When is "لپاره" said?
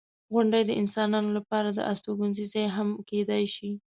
1.37-1.69